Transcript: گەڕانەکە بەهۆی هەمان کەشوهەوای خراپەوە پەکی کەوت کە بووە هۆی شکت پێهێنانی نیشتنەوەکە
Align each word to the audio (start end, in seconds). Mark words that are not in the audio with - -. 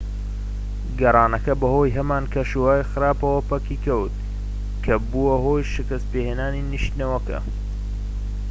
گەڕانەکە 0.99 1.53
بەهۆی 1.61 1.95
هەمان 1.97 2.23
کەشوهەوای 2.33 2.87
خراپەوە 2.91 3.41
پەکی 3.49 3.81
کەوت 3.85 4.13
کە 4.83 4.95
بووە 5.09 5.35
هۆی 5.45 5.67
شکت 5.73 6.03
پێهێنانی 6.11 6.67
نیشتنەوەکە 6.71 7.39